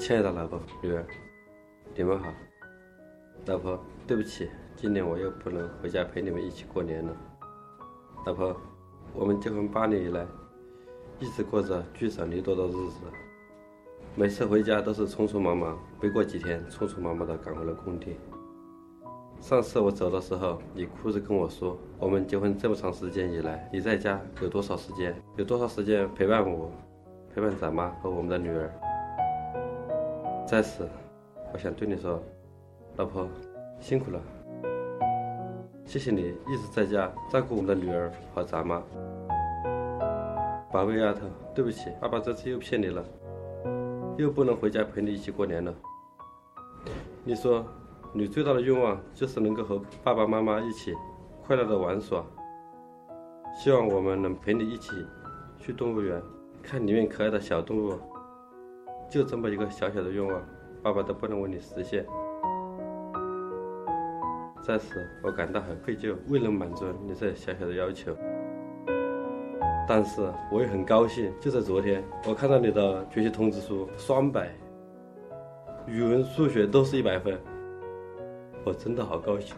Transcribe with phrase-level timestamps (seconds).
[0.00, 1.04] 亲爱的老婆、女儿，
[1.94, 2.32] 你们好。
[3.44, 7.14] 老婆，对不起，今年我又不能回家陪你们一起过年了。
[8.24, 8.56] 老婆，
[9.12, 10.26] 我们结婚八年以来，
[11.18, 13.00] 一直过着聚少离多的日子，
[14.16, 18.16] 每次回家都是匆匆忙忙，没过几天，匆匆忙忙的赶回了工地。
[19.38, 25.14] 上次我走的时候，你哭着跟我说：“我们结婚这么长时间以来，你在家有多少时间？
[25.36, 26.72] 有多少时间陪伴我，
[27.34, 28.72] 陪伴咱妈和我们的女儿？”
[30.46, 30.88] 在此，
[31.52, 32.20] 我想对你说，
[32.96, 33.28] 老婆，
[33.78, 34.20] 辛苦了。
[35.84, 38.82] 谢谢你一直在家照顾我们的女儿和咱妈。
[40.72, 41.20] 宝贝丫头，
[41.54, 43.04] 对不起，爸爸这次又骗你了，
[44.16, 45.72] 又不能回家陪你一起过年了。
[47.24, 47.64] 你说，
[48.12, 50.94] 你最大的愿望就是能够和爸爸妈妈一起
[51.46, 52.24] 快乐的玩耍。
[53.56, 54.90] 希望我们能陪你一起
[55.58, 56.20] 去动物园，
[56.62, 57.98] 看里面可爱的小动物。
[59.10, 60.40] 就这么一个小小的愿望，
[60.84, 62.06] 爸爸都不能为你实现。
[64.62, 68.16] 在此，我感到很愧疚，未能满足你这小小的要求。
[69.88, 74.48] 但是，我也很高兴，就在昨天，我看到你的学习通知书双百，
[75.88, 77.36] 语文、数学都是一百分，
[78.64, 79.56] 我真的好高兴。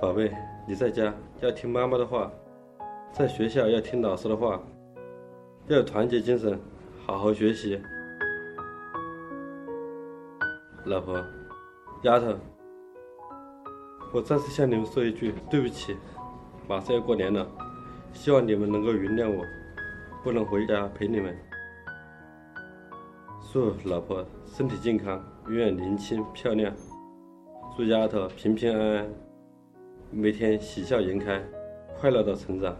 [0.00, 0.32] 宝贝，
[0.68, 2.30] 你在家要听妈妈的话。
[3.16, 4.60] 在学校要听老师的话，
[5.68, 6.58] 要有团结精神，
[7.06, 7.80] 好好学习。
[10.86, 11.24] 老婆，
[12.02, 12.34] 丫头，
[14.12, 15.96] 我再次向你们说一句对不起。
[16.68, 17.46] 马上要过年了，
[18.12, 19.44] 希望你们能够原谅我，
[20.24, 21.36] 不能回家陪你们。
[23.52, 26.74] 祝老婆身体健康，永远年轻漂亮。
[27.76, 29.08] 祝丫头平平安安，
[30.10, 31.40] 每天喜笑颜开，
[32.00, 32.76] 快乐的成长。